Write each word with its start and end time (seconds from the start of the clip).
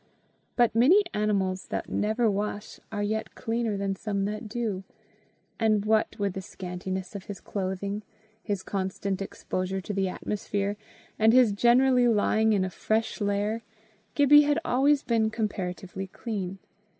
But 0.55 0.73
many 0.73 1.03
animals 1.13 1.67
that 1.67 1.87
never 1.87 2.27
wash 2.27 2.79
are 2.91 3.03
yet 3.03 3.35
cleaner 3.35 3.77
than 3.77 3.95
some 3.95 4.25
that 4.25 4.49
do; 4.49 4.83
and, 5.59 5.85
what 5.85 6.17
with 6.17 6.33
the 6.33 6.41
scantiness 6.41 7.13
of 7.13 7.25
his 7.25 7.39
clothing, 7.39 8.01
his 8.41 8.63
constant 8.63 9.21
exposure 9.21 9.79
to 9.81 9.93
the 9.93 10.09
atmosphere, 10.09 10.75
and 11.19 11.33
his 11.33 11.51
generally 11.51 12.07
lying 12.07 12.51
in 12.51 12.65
a 12.65 12.71
fresh 12.71 13.21
lair, 13.21 13.61
Gibbie 14.15 14.41
had 14.41 14.57
always 14.65 15.03
been 15.03 15.29
comparatively 15.29 16.07
clean. 16.07 16.57